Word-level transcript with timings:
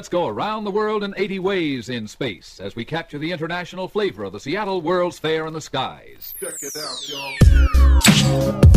let's 0.00 0.08
go 0.08 0.28
around 0.28 0.64
the 0.64 0.70
world 0.70 1.04
in 1.04 1.12
80 1.14 1.40
ways 1.40 1.90
in 1.90 2.08
space 2.08 2.58
as 2.58 2.74
we 2.74 2.86
capture 2.86 3.18
the 3.18 3.32
international 3.32 3.86
flavor 3.86 4.24
of 4.24 4.32
the 4.32 4.40
Seattle 4.40 4.80
World's 4.80 5.18
Fair 5.18 5.46
in 5.46 5.52
the 5.52 5.60
skies. 5.60 6.34
Check 6.40 6.54
it 6.62 6.74
out, 6.74 8.69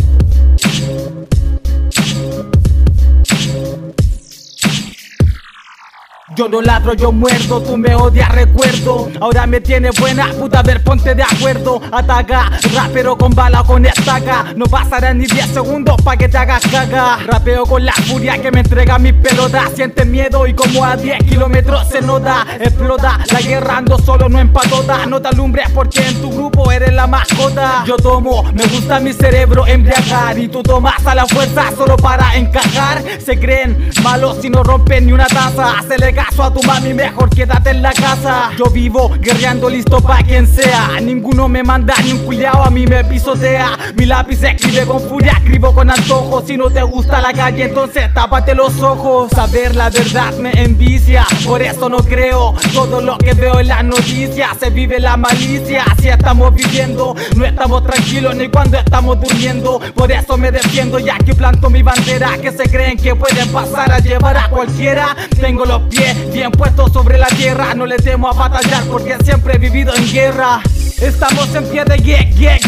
Yo 6.36 6.48
no 6.48 6.60
ladro, 6.60 6.94
yo 6.94 7.12
muerdo, 7.12 7.62
tú 7.62 7.76
me 7.76 7.94
odias, 7.94 8.28
recuerdo. 8.30 9.08
Ahora 9.20 9.46
me 9.46 9.60
tienes 9.60 9.94
buena, 10.00 10.32
puta, 10.32 10.60
a 10.60 10.62
ver, 10.64 10.82
ponte 10.82 11.14
de 11.14 11.22
acuerdo. 11.22 11.80
Ataca, 11.92 12.50
rapero 12.74 13.16
con 13.16 13.32
bala 13.32 13.62
con 13.62 13.86
estaca. 13.86 14.46
No 14.56 14.66
pasará 14.66 15.14
ni 15.14 15.26
10 15.26 15.46
segundos 15.50 15.94
pa' 16.02 16.16
que 16.16 16.28
te 16.28 16.36
hagas 16.36 16.66
caga 16.66 17.18
Rapeo 17.24 17.64
con 17.64 17.84
la 17.84 17.92
furia 17.92 18.40
que 18.42 18.50
me 18.50 18.60
entrega 18.60 18.98
mi 18.98 19.12
pelota. 19.12 19.70
Siente 19.76 20.04
miedo 20.04 20.44
y 20.48 20.54
como 20.54 20.84
a 20.84 20.96
10 20.96 21.22
kilómetros 21.24 21.88
se 21.88 22.00
nota. 22.02 22.44
Explota, 22.58 23.20
la 23.30 23.40
guerra 23.40 23.76
ando 23.76 23.96
solo, 23.98 24.28
no 24.28 24.40
empatota. 24.40 25.06
No 25.06 25.22
te 25.22 25.28
alumbres 25.28 25.70
porque 25.70 26.04
en 26.04 26.20
tu 26.20 26.32
grupo 26.32 26.72
eres 26.72 26.92
la 26.92 27.06
mascota. 27.06 27.84
Yo 27.86 27.96
tomo, 27.96 28.42
me 28.54 28.66
gusta 28.66 28.98
mi 28.98 29.12
cerebro 29.12 29.66
embriagar 29.66 30.38
Y 30.38 30.48
tú 30.48 30.62
tomas 30.62 31.06
a 31.06 31.14
la 31.14 31.26
fuerza 31.26 31.70
solo 31.76 31.96
para 31.96 32.34
encajar. 32.34 33.04
Se 33.24 33.38
creen 33.38 33.90
malos 34.02 34.38
si 34.42 34.50
no 34.50 34.64
rompen 34.64 35.06
ni 35.06 35.12
una 35.12 35.26
taza. 35.26 35.76
Se 35.86 35.96
le 35.96 36.12
caso 36.24 36.42
a 36.42 36.52
tu 36.52 36.62
mami, 36.62 36.94
mejor 36.94 37.28
quédate 37.30 37.70
en 37.70 37.82
la 37.82 37.92
casa. 37.92 38.50
Yo 38.56 38.66
vivo 38.66 39.10
guerreando 39.20 39.68
listo 39.68 40.00
pa' 40.00 40.22
quien 40.22 40.46
sea. 40.46 41.00
Ninguno 41.00 41.48
me 41.48 41.62
manda 41.62 41.94
ni 42.02 42.12
un 42.12 42.24
culiao, 42.24 42.64
a 42.64 42.70
mí 42.70 42.86
me 42.86 43.04
pisotea. 43.04 43.76
Mi 43.96 44.06
lápiz 44.06 44.42
escribe 44.42 44.86
con 44.86 45.00
furia, 45.00 45.32
escribo 45.32 45.74
con 45.74 45.90
antojo. 45.90 46.42
Si 46.46 46.56
no 46.56 46.70
te 46.70 46.82
gusta 46.82 47.20
la 47.20 47.32
calle, 47.32 47.64
entonces 47.64 48.12
tápate 48.14 48.54
los 48.54 48.80
ojos. 48.80 49.30
Saber 49.32 49.74
la 49.74 49.90
verdad 49.90 50.34
me 50.38 50.50
envicia, 50.52 51.26
por 51.44 51.60
eso 51.62 51.88
no 51.88 51.98
creo 51.98 52.54
todo 52.72 53.00
lo 53.00 53.18
que 53.18 53.34
veo 53.34 53.60
en 53.60 53.68
las 53.68 53.84
noticias. 53.84 54.56
Se 54.58 54.70
vive 54.70 55.00
la 55.00 55.16
malicia, 55.16 55.84
si 56.00 56.08
estamos 56.08 56.54
viviendo, 56.54 57.14
no 57.36 57.44
estamos 57.44 57.84
tranquilos 57.84 58.34
ni 58.34 58.48
cuando 58.48 58.78
estamos 58.78 59.20
durmiendo. 59.20 59.80
Por 59.94 60.10
eso 60.10 60.36
me 60.36 60.50
defiendo, 60.50 60.98
ya 60.98 61.18
que 61.18 61.34
planto 61.34 61.68
mi 61.68 61.82
bandera. 61.82 62.38
Que 62.38 62.52
se 62.52 62.64
creen 62.68 62.96
que 62.96 63.14
pueden 63.14 63.48
pasar 63.50 63.92
a 63.92 63.98
llevar 63.98 64.36
a 64.36 64.48
cualquiera. 64.48 65.14
Tengo 65.40 65.64
los 65.64 65.82
pies 65.82 66.13
bien 66.32 66.50
puesto 66.50 66.88
sobre 66.88 67.18
la 67.18 67.28
tierra. 67.28 67.74
No 67.74 67.86
le 67.86 67.96
temo 67.96 68.28
a 68.28 68.32
batallar 68.32 68.84
porque 68.84 69.16
siempre 69.24 69.54
he 69.54 69.58
vivido 69.58 69.94
en 69.94 70.10
guerra. 70.10 70.60
Estamos 71.00 71.54
en 71.54 71.64
pie 71.66 71.84
de 71.84 71.96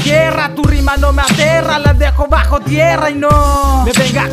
guerra, 0.05 0.55
tu 0.55 0.65
rima 0.65 0.97
no 0.97 1.13
me 1.13 1.23
aterra, 1.23 1.79
la 1.79 1.95
dejo 1.95 2.27
bajo 2.27 2.61
tierra 2.61 3.09
y 3.11 3.15
no 3.15 3.85
me 3.85 3.93
problemas, 3.93 4.26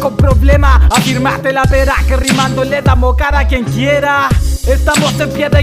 afirmaste 0.94 1.52
la 1.52 1.64
pera 1.64 1.96
que 2.08 2.16
rimando 2.16 2.64
le 2.64 2.82
damos 2.82 3.16
cara 3.16 3.40
a 3.40 3.48
quien 3.48 3.64
quiera. 3.64 4.30
Estamos 4.68 5.20
en 5.20 5.30
pie 5.32 5.50
de 5.50 5.62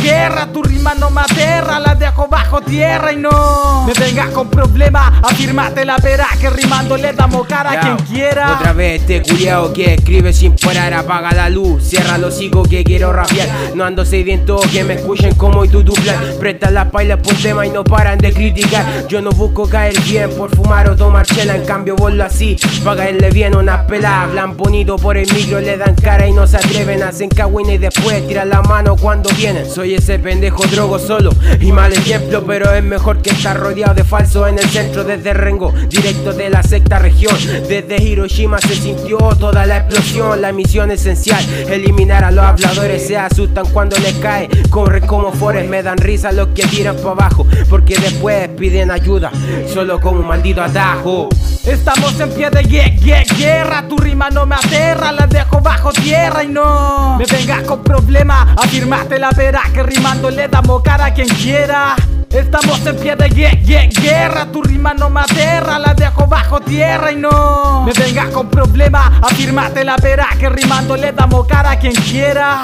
guerra, 0.00 0.46
tu 0.52 0.62
rima 0.62 0.94
no 0.94 1.10
me 1.10 1.20
aterra, 1.20 1.80
la 1.80 1.96
dejo 1.96 2.28
bajo 2.28 2.60
tierra 2.60 3.12
y 3.12 3.16
no 3.16 3.86
me 3.86 3.92
vengas 3.94 4.28
con 4.28 4.48
problemas, 4.48 5.12
afirmate 5.24 5.84
la 5.84 5.96
pera 5.96 6.28
que 6.40 6.48
rimando 6.48 6.96
le 6.96 7.12
damos 7.12 7.44
cara 7.48 7.72
a 7.72 7.80
quien 7.80 7.96
quiera. 8.06 8.54
Otra 8.54 8.72
vez 8.72 9.00
este 9.00 9.22
culiao 9.22 9.72
que 9.72 9.94
escribe 9.94 10.32
sin 10.32 10.54
parar, 10.54 10.94
apaga 10.94 11.32
la 11.32 11.48
luz, 11.48 11.82
cierra 11.82 12.18
los 12.18 12.40
hijos 12.40 12.68
que 12.68 12.84
quiero 12.84 13.12
rapear. 13.12 13.48
No 13.74 13.84
ando 13.84 14.04
sediento 14.04 14.60
que 14.72 14.84
me 14.84 14.94
escuchen 14.94 15.34
como 15.34 15.64
y 15.64 15.68
tu 15.68 15.82
dupla, 15.82 16.14
presta 16.38 16.70
la 16.70 16.88
paila 16.88 17.16
por 17.16 17.34
tema 17.34 17.66
y 17.66 17.70
no 17.70 17.82
paran 17.82 18.18
de 18.18 18.32
criticar. 18.32 19.08
Yo 19.08 19.20
no 19.20 19.30
busco 19.30 19.68
caer 19.68 19.98
bien 20.02 20.30
por 20.38 20.54
fumar 20.54 20.88
o 20.88 20.94
tomar 20.94 21.26
chela, 21.26 21.56
en 21.56 21.64
cambio 21.64 21.96
vollo 21.96 22.24
así, 22.24 22.56
pa' 22.84 22.94
caerle 22.94 23.30
bien 23.30 23.56
unas 23.56 23.86
pelas. 23.86 24.28
Hablan 24.28 24.49
bonito 24.56 24.96
por 24.96 25.16
el 25.16 25.32
micro, 25.32 25.60
le 25.60 25.76
dan 25.76 25.94
cara 25.94 26.26
y 26.26 26.32
no 26.32 26.46
se 26.46 26.56
atreven, 26.56 27.02
hacen 27.02 27.28
cagüines 27.28 27.76
y 27.76 27.78
después 27.78 28.26
tiran 28.26 28.48
la 28.48 28.62
mano 28.62 28.96
cuando 28.96 29.30
vienen. 29.30 29.68
Soy 29.68 29.94
ese 29.94 30.18
pendejo 30.18 30.64
drogo 30.66 30.98
solo 30.98 31.30
y 31.60 31.72
mal 31.72 31.92
ejemplo, 31.92 32.44
pero 32.46 32.72
es 32.72 32.82
mejor 32.82 33.22
que 33.22 33.30
estar 33.30 33.58
rodeado 33.58 33.94
de 33.94 34.04
falsos 34.04 34.48
en 34.48 34.58
el 34.58 34.68
centro 34.68 35.04
desde 35.04 35.34
Rengo, 35.34 35.72
directo 35.88 36.32
de 36.32 36.50
la 36.50 36.62
sexta 36.62 36.98
región. 36.98 37.36
Desde 37.68 38.02
Hiroshima 38.02 38.58
se 38.58 38.74
sintió 38.74 39.18
toda 39.38 39.66
la 39.66 39.78
explosión, 39.78 40.40
la 40.40 40.52
misión 40.52 40.90
esencial, 40.90 41.44
eliminar 41.68 42.24
a 42.24 42.30
los 42.30 42.44
habladores, 42.44 43.06
se 43.06 43.16
asustan 43.16 43.66
cuando 43.72 43.96
les 43.98 44.14
cae, 44.14 44.48
corren 44.70 45.06
como 45.06 45.32
fores, 45.32 45.68
me 45.68 45.82
dan 45.82 45.98
risa 45.98 46.32
los 46.32 46.48
que 46.48 46.66
tiran 46.66 46.96
para 46.96 47.10
abajo, 47.10 47.46
porque 47.68 47.98
después 47.98 48.48
piden 48.48 48.90
ayuda, 48.90 49.30
solo 49.72 50.00
con 50.00 50.18
un 50.18 50.26
maldito 50.26 50.62
atajo. 50.62 51.28
Estamos 51.64 52.18
en 52.20 52.30
pie 52.30 52.50
de 52.50 52.62
guerra, 52.62 53.86
tu 53.88 53.96
rima 53.96 54.30
no 54.30 54.39
me 54.46 54.54
aterra, 54.54 55.12
la 55.12 55.26
dejo 55.26 55.60
bajo 55.60 55.92
tierra 55.92 56.42
y 56.44 56.48
no 56.48 57.16
me 57.18 57.24
vengas 57.26 57.62
con 57.64 57.82
problemas, 57.82 58.48
afirmaste 58.56 59.18
la 59.18 59.30
vera 59.30 59.62
que 59.72 59.82
rimando 59.82 60.30
le 60.30 60.48
damos 60.48 60.82
cara 60.82 61.06
a 61.06 61.14
quien 61.14 61.28
quiera. 61.28 61.96
Estamos 62.30 62.86
en 62.86 62.96
pie 62.96 63.16
de 63.16 63.28
guerra, 63.28 64.46
tu 64.52 64.62
rima 64.62 64.94
no 64.94 65.10
me 65.10 65.20
aterra, 65.20 65.78
la 65.78 65.94
dejo 65.94 66.26
bajo 66.26 66.60
tierra 66.60 67.10
y 67.10 67.16
no 67.16 67.82
me 67.84 67.92
vengas 67.92 68.28
con 68.28 68.48
problemas, 68.48 69.10
afirmaste 69.22 69.84
la 69.84 69.96
vera 69.96 70.28
que 70.38 70.48
rimando 70.48 70.96
le 70.96 71.12
damos 71.12 71.46
cara 71.46 71.72
a 71.72 71.78
quien 71.78 71.94
quiera. 71.94 72.62